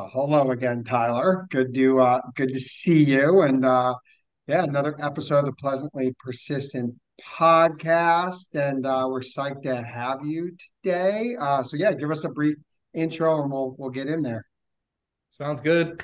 [0.00, 1.46] Well, hello again, Tyler.
[1.50, 3.96] Good to uh, good to see you, and uh,
[4.46, 10.56] yeah, another episode of the Pleasantly Persistent podcast, and uh, we're psyched to have you
[10.82, 11.36] today.
[11.38, 12.56] Uh, so yeah, give us a brief
[12.94, 14.42] intro, and we'll we'll get in there.
[15.28, 16.02] Sounds good.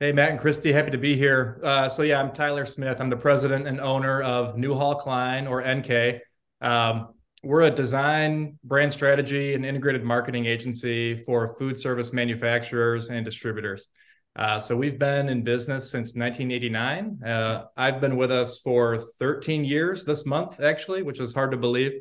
[0.00, 1.60] Hey, Matt and Christy, happy to be here.
[1.62, 3.00] Uh, so yeah, I'm Tyler Smith.
[3.00, 6.22] I'm the president and owner of Newhall Klein or NK.
[6.60, 13.24] Um, we're a design, brand strategy, and integrated marketing agency for food service manufacturers and
[13.24, 13.88] distributors.
[14.34, 17.20] Uh, so we've been in business since 1989.
[17.24, 21.56] Uh, I've been with us for 13 years this month, actually, which is hard to
[21.56, 21.92] believe.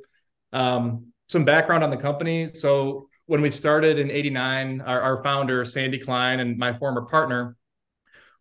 [0.53, 2.47] Um, some background on the company.
[2.47, 7.55] So when we started in 89, our, our founder, Sandy Klein, and my former partner,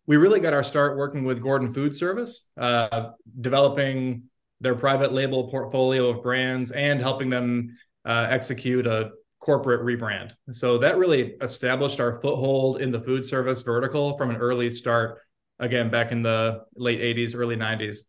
[0.05, 3.09] we really got our start working with Gordon Food Service, uh,
[3.41, 4.23] developing
[4.61, 10.33] their private label portfolio of brands and helping them uh, execute a corporate rebrand.
[10.51, 15.19] So that really established our foothold in the food service vertical from an early start,
[15.59, 17.99] again, back in the late 80s, early 90s.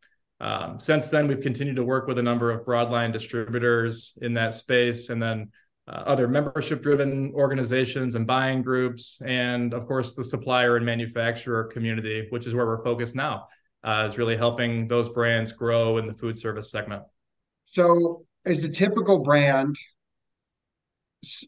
[0.40, 4.54] Um, since then, we've continued to work with a number of broadline distributors in that
[4.54, 5.50] space, and then
[5.88, 11.64] uh, other membership driven organizations and buying groups, and of course, the supplier and manufacturer
[11.64, 13.48] community, which is where we're focused now
[13.84, 17.02] uh, is really helping those brands grow in the food service segment.
[17.66, 19.76] So, is the typical brand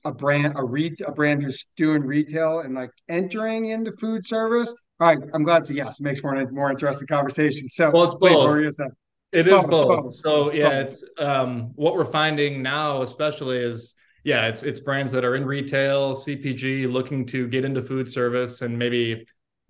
[0.04, 4.74] a brand a re a brand who's doing retail and like entering into food service?
[5.00, 7.68] All right, I'm glad to yes, it makes more more interesting conversation.
[7.68, 8.30] So, well, both.
[8.32, 8.90] what were you saying?
[9.32, 9.88] It is both.
[9.88, 10.14] both.
[10.14, 10.86] So yeah, both.
[10.86, 13.94] it's um, what we're finding now, especially is
[14.24, 18.62] yeah, it's it's brands that are in retail, CPG, looking to get into food service
[18.62, 19.26] and maybe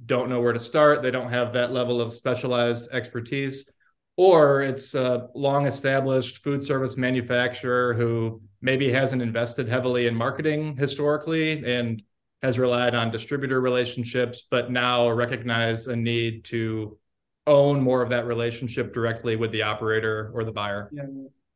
[0.06, 1.02] don't know where to start.
[1.02, 3.70] They don't have that level of specialized expertise.
[4.16, 10.76] Or it's a long established food service manufacturer who maybe hasn't invested heavily in marketing
[10.76, 12.02] historically and
[12.42, 16.98] has relied on distributor relationships, but now recognize a need to
[17.46, 20.90] own more of that relationship directly with the operator or the buyer.
[20.92, 21.04] Yeah.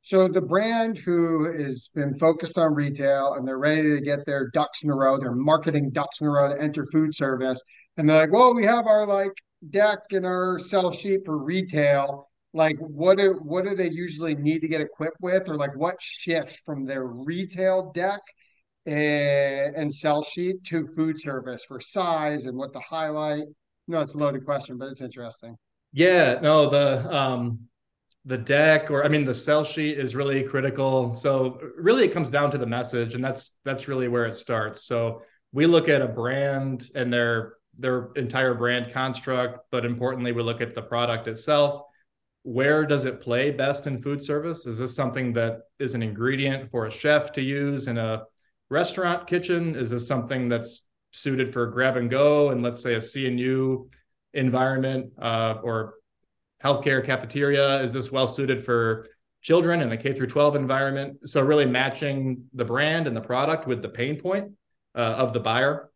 [0.02, 4.50] So the brand who has been focused on retail and they're ready to get their
[4.50, 7.62] ducks in a row, their marketing ducks in a row to enter food service,
[7.96, 9.32] and they're like, "Well, we have our like
[9.70, 14.60] deck and our sell sheet for retail." Like, what do what do they usually need
[14.62, 18.20] to get equipped with, or like what shifts from their retail deck
[18.86, 23.44] and, and sell sheet to food service for size and what the highlight?
[23.88, 25.56] No, it's a loaded question, but it's interesting.
[25.92, 27.68] Yeah, no, the um
[28.26, 32.30] the deck or i mean the sell sheet is really critical so really it comes
[32.30, 35.22] down to the message and that's that's really where it starts so
[35.52, 40.60] we look at a brand and their their entire brand construct but importantly we look
[40.60, 41.82] at the product itself
[42.42, 46.70] where does it play best in food service is this something that is an ingredient
[46.70, 48.22] for a chef to use in a
[48.70, 53.00] restaurant kitchen is this something that's suited for grab and go and let's say a
[53.00, 53.88] c&u
[54.34, 55.94] environment uh, or
[56.62, 57.80] healthcare cafeteria?
[57.82, 59.08] Is this well suited for
[59.42, 61.28] children in a K through 12 environment?
[61.28, 64.52] So really matching the brand and the product with the pain point
[64.94, 65.90] uh, of the buyer,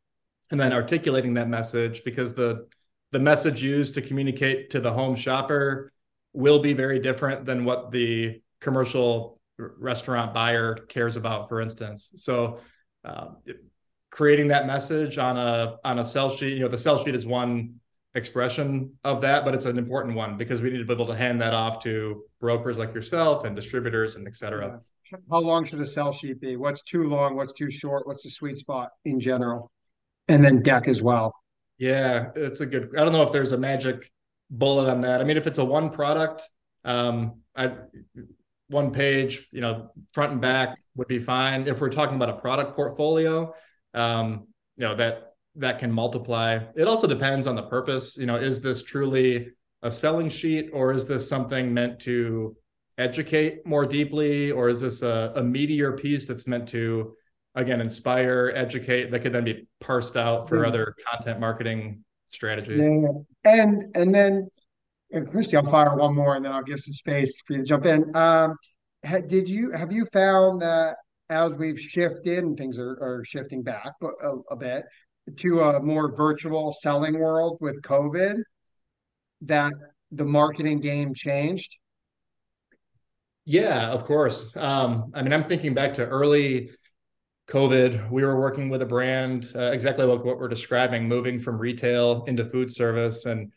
[0.51, 2.67] and then articulating that message because the
[3.13, 5.93] the message used to communicate to the home shopper
[6.35, 12.13] will be very different than what the commercial restaurant buyer cares about, for instance.
[12.17, 12.61] So.
[13.05, 13.29] Uh,
[14.11, 17.27] creating that message on a on a sell sheet you know the sell sheet is
[17.27, 17.79] one
[18.15, 21.17] expression of that, but it's an important one because we need to be able to
[21.17, 24.81] hand that off to brokers like yourself and distributors and et cetera.
[25.31, 26.57] How long should a sell sheet be?
[26.57, 27.35] What's too long?
[27.35, 28.07] What's too short?
[28.07, 29.71] What's the sweet spot in general?
[30.29, 31.35] And then deck as well.
[31.79, 32.91] Yeah, it's a good.
[32.97, 34.11] I don't know if there's a magic
[34.51, 35.21] bullet on that.
[35.21, 36.49] I mean, if it's a one product,
[36.85, 37.73] um, I
[38.69, 41.67] one page, you know, front and back would be fine.
[41.67, 43.55] If we're talking about a product portfolio,
[43.95, 46.61] um, you know, that that can multiply.
[46.77, 48.17] It also depends on the purpose.
[48.17, 49.51] You know, is this truly
[49.83, 52.57] a selling sheet or is this something meant to
[52.99, 57.15] educate more deeply or is this a, a meteor piece that's meant to
[57.55, 60.69] again inspire educate that could then be parsed out for yeah.
[60.69, 63.09] other content marketing strategies yeah.
[63.45, 64.49] and and then
[65.13, 67.65] and christy i'll fire one more and then i'll give some space for you to
[67.65, 68.55] jump in um,
[69.27, 70.97] did you have you found that
[71.31, 74.85] as we've shifted and things are, are shifting back a, a bit
[75.37, 78.43] to a more virtual selling world with COVID
[79.43, 79.73] that
[80.11, 81.77] the marketing game changed?
[83.45, 84.55] Yeah, of course.
[84.57, 86.71] Um, I mean, I'm thinking back to early
[87.49, 88.11] COVID.
[88.11, 92.25] We were working with a brand, uh, exactly like what we're describing, moving from retail
[92.27, 93.25] into food service.
[93.27, 93.53] And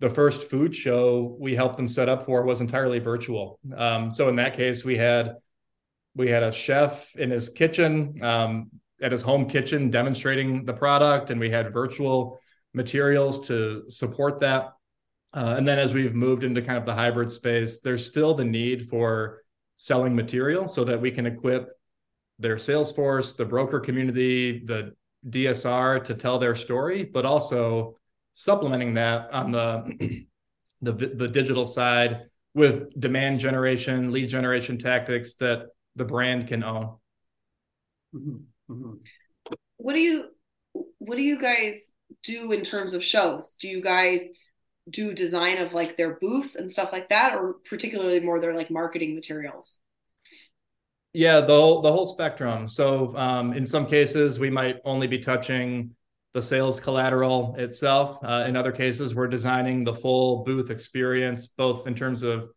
[0.00, 3.58] the first food show we helped them set up for was entirely virtual.
[3.76, 5.36] Um, so in that case, we had
[6.14, 8.22] we had a chef in his kitchen.
[8.22, 8.70] Um,
[9.02, 12.40] at his home kitchen demonstrating the product, and we had virtual
[12.72, 14.72] materials to support that.
[15.34, 18.44] Uh, and then as we've moved into kind of the hybrid space, there's still the
[18.44, 19.42] need for
[19.74, 21.70] selling material so that we can equip
[22.42, 24.94] their sales force, the broker community, the
[25.28, 27.96] DSR to tell their story, but also
[28.32, 30.26] supplementing that on the
[30.82, 32.22] the, the digital side
[32.54, 36.96] with demand generation, lead generation tactics that the brand can own.
[38.14, 38.36] Mm-hmm.
[38.70, 38.92] Mm-hmm.
[39.76, 40.24] What do you
[40.98, 41.92] what do you guys
[42.22, 43.56] do in terms of shows?
[43.60, 44.28] Do you guys
[44.90, 48.70] do design of like their booths and stuff like that, or particularly more their like
[48.70, 49.78] marketing materials?
[51.14, 52.66] Yeah, the whole the whole spectrum.
[52.66, 55.94] So um, in some cases, we might only be touching
[56.32, 58.18] the sales collateral itself.
[58.24, 62.48] Uh, in other cases, we're designing the full booth experience, both in terms of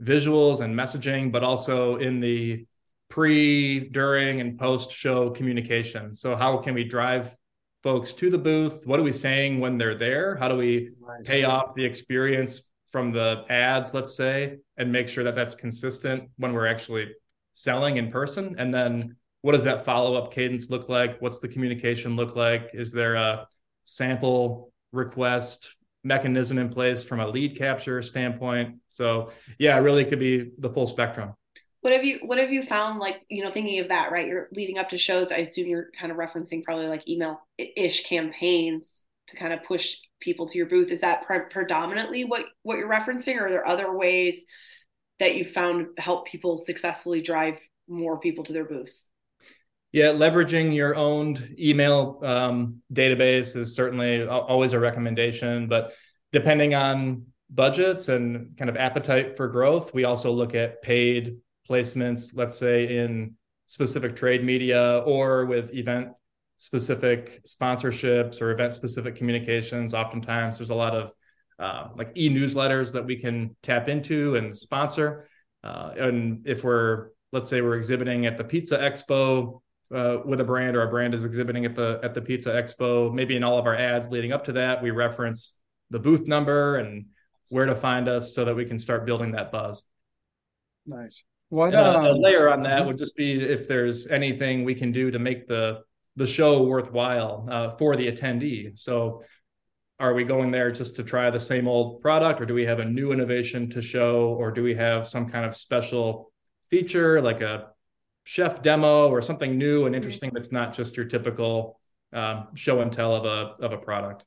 [0.00, 2.64] visuals and messaging, but also in the
[3.08, 6.14] pre, during, and post show communication.
[6.14, 7.36] So, how can we drive
[7.82, 8.86] folks to the booth?
[8.86, 10.36] What are we saying when they're there?
[10.36, 11.28] How do we nice.
[11.28, 16.30] pay off the experience from the ads, let's say, and make sure that that's consistent
[16.36, 17.12] when we're actually
[17.54, 18.56] selling in person?
[18.58, 21.20] And then what does that follow up cadence look like?
[21.20, 22.70] What's the communication look like?
[22.74, 23.46] Is there a
[23.84, 28.76] sample request mechanism in place from a lead capture standpoint?
[28.88, 31.34] So yeah, really could be the full spectrum.
[31.80, 34.26] What have you what have you found like, you know, thinking of that, right?
[34.26, 35.30] You're leading up to shows.
[35.30, 39.96] I assume you're kind of referencing probably like email ish campaigns to kind of push
[40.20, 40.88] people to your booth.
[40.88, 44.46] Is that pre- predominantly what what you're referencing or are there other ways
[45.20, 49.08] that you found help people successfully drive more people to their booths?
[49.92, 55.92] Yeah, leveraging your owned email um, database is certainly always a recommendation, but
[56.32, 61.36] depending on budgets and kind of appetite for growth, we also look at paid
[61.68, 66.08] placements, let's say in specific trade media or with event
[66.56, 69.94] specific sponsorships or event specific communications.
[69.94, 71.12] Oftentimes, there's a lot of
[71.58, 75.28] uh, like e newsletters that we can tap into and sponsor.
[75.62, 79.60] Uh, and if we're, let's say, we're exhibiting at the Pizza Expo
[79.94, 83.12] uh, with a brand or a brand is exhibiting at the at the Pizza Expo,
[83.12, 85.58] maybe in all of our ads leading up to that, we reference
[85.90, 87.06] the booth number and
[87.50, 89.84] where to find us so that we can start building that buzz.
[90.86, 91.22] Nice.
[91.50, 94.92] What a, a um, layer on that would just be if there's anything we can
[94.92, 95.82] do to make the
[96.16, 98.76] the show worthwhile uh, for the attendee.
[98.78, 99.22] So,
[100.00, 102.80] are we going there just to try the same old product, or do we have
[102.80, 106.32] a new innovation to show, or do we have some kind of special
[106.70, 107.68] feature like a
[108.24, 111.78] chef demo or something new and interesting that's not just your typical
[112.12, 114.24] um, show and tell of a of a product.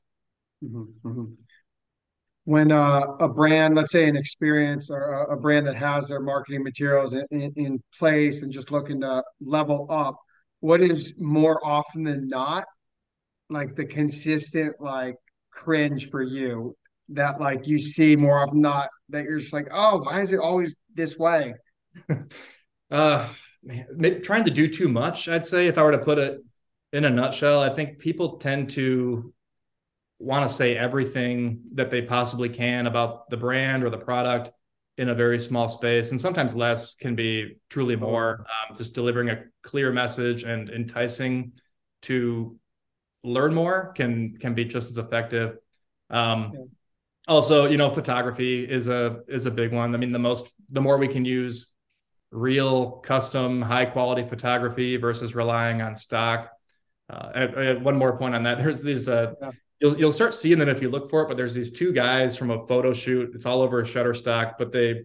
[0.64, 1.24] Mm-hmm, mm-hmm.
[2.44, 6.62] When uh, a brand, let's say an experience or a, brand that has their marketing
[6.64, 10.16] materials in, in, in, place and just looking to level up,
[10.60, 12.64] what is more often than not
[13.50, 15.16] like the consistent like
[15.58, 16.76] cringe for you
[17.10, 20.40] that like you see more often not that you're just like, oh, why is it
[20.40, 21.54] always this way?
[22.90, 23.28] uh
[23.62, 25.28] man, trying to do too much.
[25.28, 26.38] I'd say if I were to put it
[26.92, 29.32] in a nutshell, I think people tend to
[30.18, 34.52] want to say everything that they possibly can about the brand or the product
[34.96, 39.30] in a very small space and sometimes less can be truly more um, just delivering
[39.30, 41.52] a clear message and enticing
[42.02, 42.58] to
[43.24, 45.56] learn more can can be just as effective
[46.10, 46.60] um, yeah.
[47.26, 50.80] also you know photography is a is a big one i mean the most the
[50.80, 51.72] more we can use
[52.30, 56.50] real custom high quality photography versus relying on stock.
[57.08, 58.58] Uh, one more point on that.
[58.62, 59.50] There's these uh, yeah.
[59.80, 62.36] you'll you'll start seeing them if you look for it, but there's these two guys
[62.36, 63.30] from a photo shoot.
[63.34, 65.04] It's all over Shutterstock, but they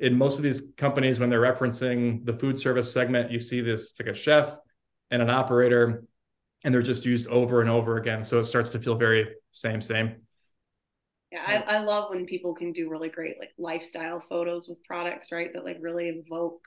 [0.00, 3.90] in most of these companies when they're referencing the food service segment, you see this
[3.90, 4.58] it's like a chef
[5.10, 6.04] and an operator,
[6.64, 8.24] and they're just used over and over again.
[8.24, 10.16] So it starts to feel very same same.
[11.32, 15.30] Yeah, I, I love when people can do really great like lifestyle photos with products,
[15.30, 15.52] right?
[15.52, 16.66] That like really evoke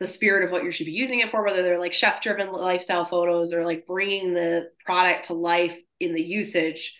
[0.00, 2.52] the spirit of what you should be using it for, whether they're like chef driven
[2.52, 6.94] lifestyle photos or like bringing the product to life in the usage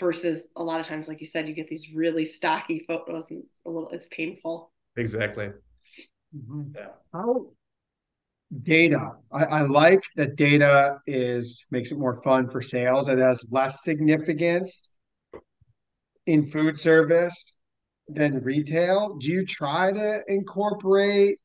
[0.00, 3.44] versus a lot of times, like you said, you get these really stocky photos and
[3.44, 4.72] it's a little, it's painful.
[4.96, 5.50] Exactly.
[6.36, 6.62] Mm-hmm.
[6.74, 6.88] Yeah.
[7.12, 7.46] How
[8.62, 13.42] data I, I, like that data is makes it more fun for sales it has
[13.50, 14.90] less significance
[16.26, 17.52] in food service
[18.08, 19.16] than retail.
[19.18, 21.38] Do you try to incorporate?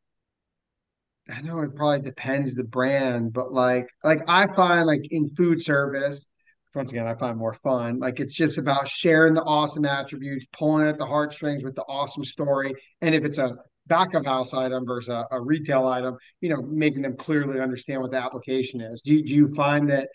[1.30, 5.62] I know it probably depends the brand, but like like I find like in food
[5.62, 6.26] service,
[6.74, 8.00] once again, I find more fun.
[8.00, 12.24] Like it's just about sharing the awesome attributes, pulling at the heartstrings with the awesome
[12.24, 12.76] story.
[13.02, 16.62] And if it's a back of house item versus a, a, retail item, you know,
[16.62, 19.02] making them clearly understand what the application is.
[19.02, 20.10] Do, do you find that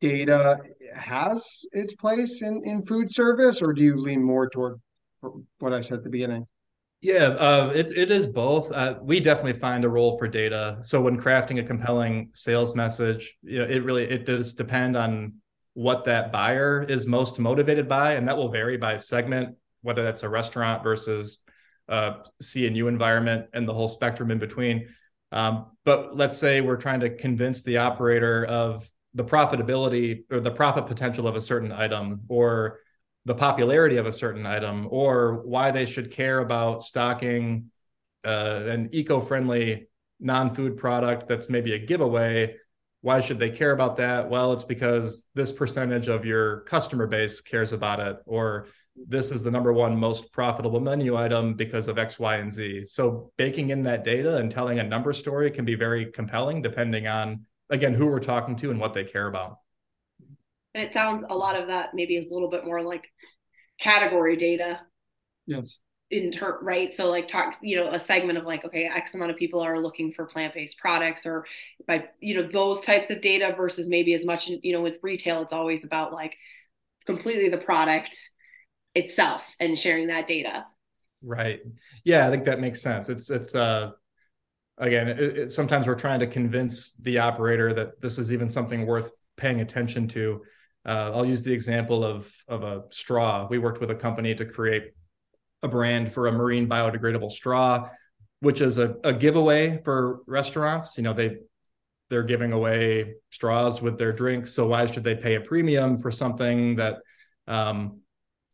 [0.00, 0.58] data
[0.94, 4.80] has its place in, in food service, or do you lean more toward
[5.58, 6.46] what I said at the beginning?
[7.00, 8.70] Yeah, uh, it, it is both.
[8.70, 10.78] Uh, we definitely find a role for data.
[10.82, 15.34] So when crafting a compelling sales message, you know, it really it does depend on
[15.74, 20.22] what that buyer is most motivated by, and that will vary by segment, whether that's
[20.22, 21.38] a restaurant versus
[21.92, 24.88] a C and U environment, and the whole spectrum in between.
[25.30, 30.50] Um, but let's say we're trying to convince the operator of the profitability or the
[30.50, 32.80] profit potential of a certain item or
[33.24, 37.70] the popularity of a certain item or why they should care about stocking
[38.24, 39.86] uh, an eco-friendly
[40.18, 42.54] non-food product that's maybe a giveaway
[43.00, 47.40] why should they care about that well it's because this percentage of your customer base
[47.40, 51.98] cares about it or this is the number one most profitable menu item because of
[51.98, 52.84] x y and z.
[52.84, 57.06] So baking in that data and telling a number story can be very compelling depending
[57.06, 59.58] on again who we're talking to and what they care about.
[60.74, 63.10] And it sounds a lot of that maybe is a little bit more like
[63.78, 64.80] category data.
[65.46, 65.80] Yes.
[66.10, 66.92] In turn right?
[66.92, 69.80] So like talk you know a segment of like okay x amount of people are
[69.80, 71.46] looking for plant-based products or
[71.88, 75.40] by you know those types of data versus maybe as much you know with retail
[75.40, 76.36] it's always about like
[77.06, 78.14] completely the product
[78.94, 80.66] itself and sharing that data
[81.22, 81.60] right
[82.04, 83.90] yeah i think that makes sense it's it's uh
[84.78, 88.86] again, it, it, sometimes we're trying to convince the operator that this is even something
[88.86, 90.42] worth paying attention to.
[90.84, 93.46] Uh, I'll use the example of of a straw.
[93.48, 94.92] We worked with a company to create
[95.62, 97.88] a brand for a marine biodegradable straw,
[98.40, 100.96] which is a, a giveaway for restaurants.
[100.96, 101.36] You know, they
[102.10, 106.10] they're giving away straws with their drinks, so why should they pay a premium for
[106.10, 106.98] something that
[107.46, 108.00] um,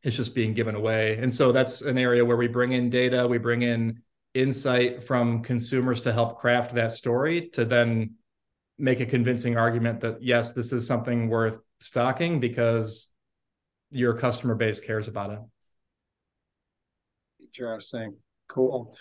[0.03, 1.19] is just being given away?
[1.19, 4.03] And so that's an area where we bring in data, we bring in
[4.35, 8.15] insight from consumers to help craft that story to then
[8.79, 13.09] make a convincing argument that yes this is something worth stocking because
[13.91, 15.39] your customer base cares about it.
[17.41, 18.15] Interesting.
[18.47, 18.97] Cool.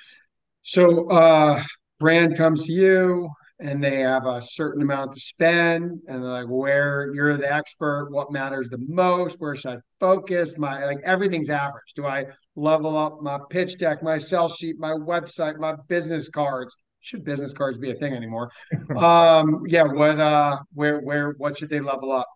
[0.63, 1.61] So uh
[1.99, 6.47] brand comes to you and they have a certain amount to spend and they're like
[6.47, 10.57] where you're the expert what matters the most where should i focus?
[10.57, 11.93] My like everything's average.
[11.95, 16.75] Do i level up my pitch deck my sell sheet my website my business cards?
[16.99, 18.51] Should business cards be a thing anymore?
[18.95, 22.27] Um yeah what uh where where what should they level up?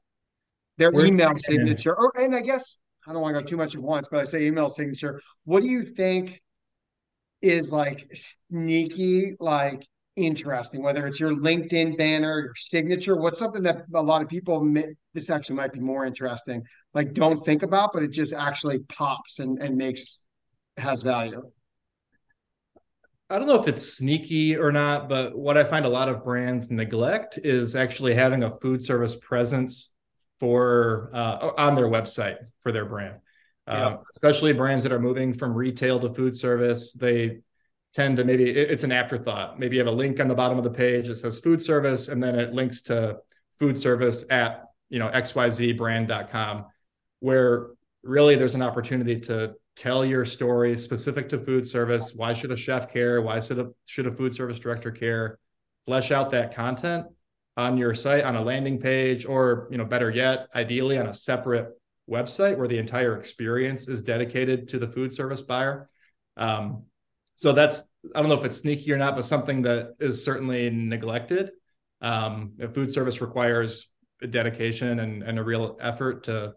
[0.77, 3.75] Their where email signature or and i guess i don't want to go too much
[3.75, 5.21] at once but i say email signature.
[5.43, 6.41] What do you think
[7.41, 13.85] is like sneaky like interesting, whether it's your LinkedIn banner, your signature, what's something that
[13.93, 14.73] a lot of people,
[15.13, 16.63] this actually might be more interesting,
[16.93, 20.19] like don't think about, but it just actually pops and, and makes,
[20.77, 21.41] has value.
[23.29, 26.21] I don't know if it's sneaky or not, but what I find a lot of
[26.21, 29.93] brands neglect is actually having a food service presence
[30.41, 33.19] for uh, on their website for their brand.
[33.67, 33.85] Yeah.
[33.85, 37.39] Um, especially brands that are moving from retail to food service, they
[37.93, 39.59] tend to maybe it's an afterthought.
[39.59, 42.07] Maybe you have a link on the bottom of the page that says food service,
[42.07, 43.17] and then it links to
[43.59, 46.65] food service at you know xyzbrand.com,
[47.19, 47.67] where
[48.03, 52.13] really there's an opportunity to tell your story specific to food service.
[52.13, 53.21] Why should a chef care?
[53.21, 55.39] Why should a should a food service director care?
[55.85, 57.07] Flesh out that content
[57.57, 61.13] on your site on a landing page, or you know, better yet, ideally on a
[61.13, 61.69] separate
[62.09, 65.89] website where the entire experience is dedicated to the food service buyer.
[66.37, 66.83] Um,
[67.41, 67.81] so that's
[68.15, 71.49] I don't know if it's sneaky or not, but something that is certainly neglected.
[71.99, 73.87] Um, if food service requires
[74.21, 76.53] a dedication and, and a real effort to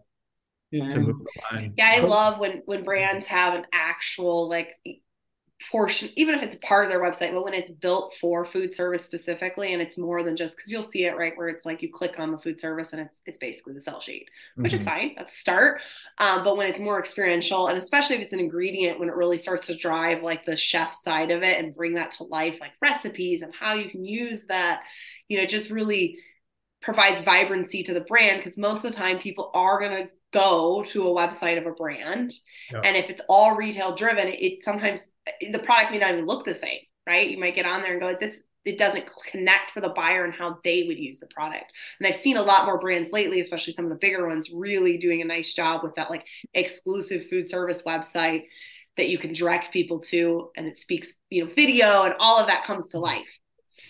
[0.69, 0.87] yeah.
[0.91, 1.73] to move the line.
[1.75, 4.75] Yeah, I love when when brands have an actual like
[5.71, 8.73] portion, even if it's a part of their website, but when it's built for food
[8.73, 11.81] service specifically, and it's more than just because you'll see it right where it's like
[11.81, 14.81] you click on the food service and it's it's basically the sell sheet, which mm-hmm.
[14.81, 15.13] is fine.
[15.17, 15.81] That's start.
[16.17, 19.37] Um, but when it's more experiential, and especially if it's an ingredient, when it really
[19.37, 22.71] starts to drive like the chef side of it and bring that to life, like
[22.81, 24.83] recipes and how you can use that,
[25.27, 26.17] you know, just really
[26.81, 30.83] provides vibrancy to the brand because most of the time people are going to go
[30.87, 32.33] to a website of a brand.
[32.71, 32.81] Yeah.
[32.83, 35.13] and if it's all retail driven it, it, sometimes
[35.51, 37.29] the product may not even look the same right?
[37.29, 40.25] You might get on there and go like this it doesn't connect for the buyer
[40.25, 41.71] and how they would use the product.
[41.99, 44.97] And i've seen a lot more brands lately especially some of the bigger ones really
[44.97, 48.45] doing a nice job with that like exclusive food service website
[48.97, 52.47] that you can direct people to and it speaks you know video and all of
[52.47, 53.05] that comes to mm-hmm.
[53.05, 53.39] life.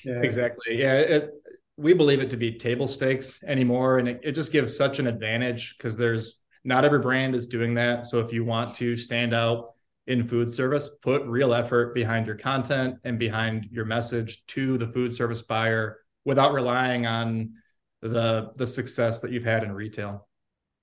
[0.03, 0.21] Yeah.
[0.21, 0.79] exactly.
[0.79, 1.29] Yeah it,
[1.77, 5.08] we believe it to be table stakes anymore and it, it just gives such an
[5.08, 9.34] advantage because there's not every brand is doing that so if you want to stand
[9.34, 9.75] out
[10.08, 14.88] in food service, put real effort behind your content and behind your message to the
[14.88, 17.53] food service buyer without relying on
[18.01, 20.27] the the success that you've had in retail.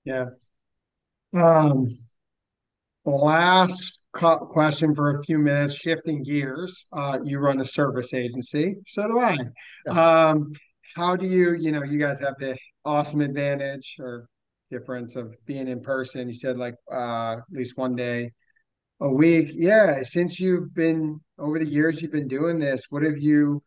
[0.03, 0.25] Yeah.
[1.33, 1.87] Um,
[3.05, 6.85] last question for a few minutes, shifting gears.
[6.91, 9.37] Uh, you run a service agency, so do I.
[9.87, 10.27] Yeah.
[10.29, 10.51] Um,
[10.95, 14.27] how do you, you know, you guys have the awesome advantage or
[14.73, 16.27] difference of being in person.
[16.27, 18.31] You said like uh, at least one day
[19.01, 19.49] a week.
[19.53, 23.61] Yeah, since you've been over the years you've been doing this, what have you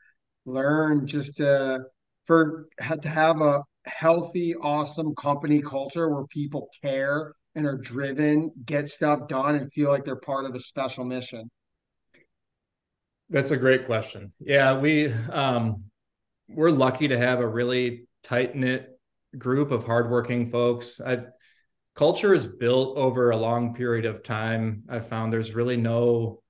[0.45, 1.81] learned just to
[2.25, 8.53] for had to have a healthy, awesome company culture where people care and are driven,
[8.65, 11.49] get stuff done, and feel like they're part of a special mission?
[13.31, 14.33] That's a great question.
[14.41, 15.85] Yeah, we um,
[16.49, 18.99] we're lucky to have a really tight knit
[19.37, 21.01] group of hardworking folks.
[21.01, 21.19] I,
[21.95, 24.85] culture is built over a long period of time.
[24.89, 26.43] I found there's really no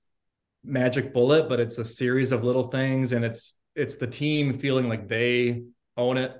[0.63, 4.89] magic bullet, but it's a series of little things, and it's it's the team feeling
[4.89, 5.63] like they
[5.95, 6.35] own it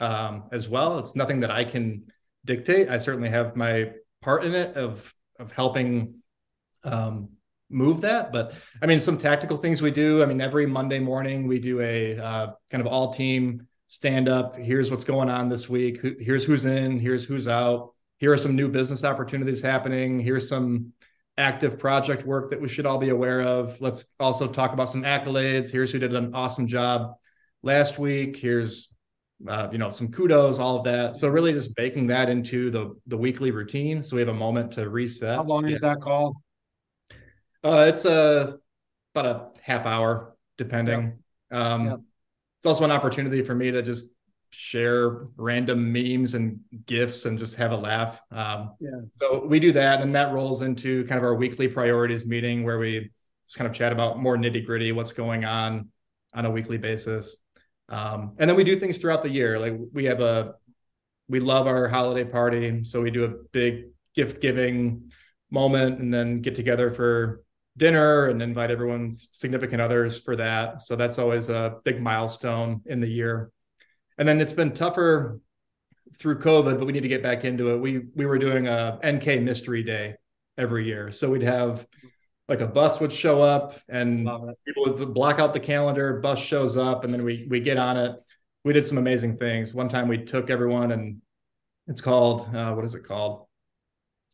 [0.00, 0.98] um, as well.
[0.98, 2.04] It's nothing that I can
[2.44, 2.88] dictate.
[2.88, 6.22] I certainly have my part in it of of helping
[6.84, 7.30] um,
[7.72, 8.32] move that.
[8.32, 10.22] But I mean, some tactical things we do.
[10.22, 14.56] I mean, every Monday morning we do a uh, kind of all team stand up.
[14.56, 16.00] Here's what's going on this week.
[16.20, 16.98] Here's who's in.
[16.98, 17.94] Here's who's out.
[18.18, 20.20] Here are some new business opportunities happening.
[20.20, 20.92] Here's some
[21.38, 23.80] active project work that we should all be aware of.
[23.80, 25.70] Let's also talk about some accolades.
[25.70, 27.14] Here's who did an awesome job
[27.62, 28.36] last week.
[28.36, 28.94] Here's
[29.48, 31.16] uh, you know some kudos, all of that.
[31.16, 34.02] So really just baking that into the the weekly routine.
[34.02, 35.36] So we have a moment to reset.
[35.36, 35.74] How long yeah.
[35.74, 36.40] is that call?
[37.64, 38.58] Uh, it's a
[39.14, 41.18] about a half hour, depending.
[41.50, 42.04] Um.
[42.58, 44.12] It's also an opportunity for me to just
[44.50, 48.20] share random memes and gifs and just have a laugh.
[48.30, 49.00] Um, yeah.
[49.10, 52.78] So we do that, and that rolls into kind of our weekly priorities meeting where
[52.78, 53.10] we
[53.48, 55.88] just kind of chat about more nitty gritty, what's going on
[56.34, 57.38] on a weekly basis.
[57.88, 59.58] Um, and then we do things throughout the year.
[59.58, 60.54] Like we have a,
[61.26, 65.10] we love our holiday party, so we do a big gift giving
[65.50, 67.42] moment, and then get together for
[67.76, 70.82] dinner and invite everyone's significant others for that.
[70.82, 73.50] So that's always a big milestone in the year.
[74.18, 75.40] And then it's been tougher
[76.18, 77.78] through COVID, but we need to get back into it.
[77.78, 80.16] We we were doing a NK mystery day
[80.58, 81.10] every year.
[81.12, 81.86] So we'd have
[82.48, 84.28] like a bus would show up and
[84.66, 87.96] people would block out the calendar, bus shows up, and then we we get on
[87.96, 88.20] it.
[88.64, 89.72] We did some amazing things.
[89.72, 91.22] One time we took everyone and
[91.88, 93.46] it's called uh, what is it called?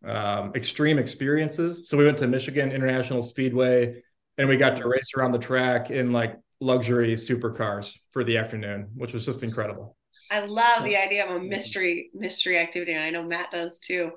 [0.04, 1.88] Um, extreme experiences.
[1.88, 4.02] So we went to Michigan International Speedway
[4.36, 8.88] and we got to race around the track in like luxury supercars for the afternoon,
[8.94, 9.96] which was just incredible.
[10.32, 14.12] I love the idea of a mystery mystery activity, and I know Matt does too.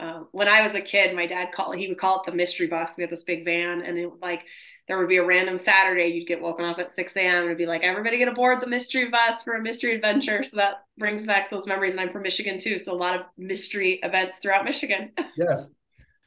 [0.00, 2.66] Um, when I was a kid, my dad called he would call it the mystery
[2.66, 2.96] bus.
[2.96, 4.44] We had this big van, and it like
[4.88, 6.06] there would be a random Saturday.
[6.06, 7.36] You'd get woken up at 6 a.m.
[7.36, 10.42] and it'd be like, everybody get aboard the mystery bus for a mystery adventure.
[10.42, 11.92] So that brings back those memories.
[11.92, 12.78] And I'm from Michigan too.
[12.78, 15.12] So a lot of mystery events throughout Michigan.
[15.36, 15.72] yes.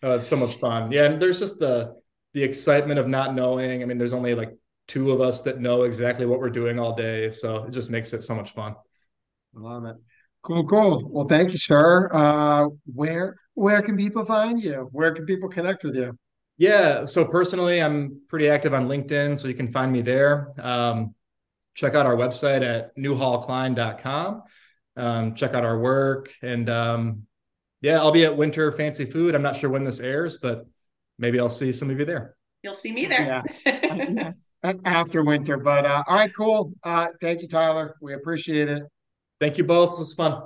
[0.04, 0.92] Oh, it's so much fun.
[0.92, 1.06] Yeah.
[1.06, 1.96] And there's just the,
[2.34, 3.82] the excitement of not knowing.
[3.82, 4.56] I mean, there's only like
[4.88, 7.32] two of us that know exactly what we're doing all day.
[7.32, 8.76] So it just makes it so much fun.
[9.56, 9.96] I love it.
[10.44, 11.08] Cool, cool.
[11.10, 12.10] Well, thank you, sir.
[12.12, 14.90] Uh, where where can people find you?
[14.92, 16.18] Where can people connect with you?
[16.62, 17.06] Yeah.
[17.06, 20.54] So personally, I'm pretty active on LinkedIn, so you can find me there.
[20.60, 21.16] Um,
[21.74, 24.44] check out our website at newhallklein.com.
[24.96, 26.30] Um, check out our work.
[26.44, 27.24] And um,
[27.82, 29.34] yeah, I'll be at Winter Fancy Food.
[29.34, 30.68] I'm not sure when this airs, but
[31.18, 32.36] maybe I'll see some of you there.
[32.62, 33.44] You'll see me there.
[33.66, 34.32] Yeah.
[34.86, 35.58] After winter.
[35.58, 36.74] But uh, all right, cool.
[36.84, 37.96] Uh, thank you, Tyler.
[38.04, 38.84] We appreciate it.
[39.40, 39.94] Thank you both.
[39.94, 40.44] This was fun.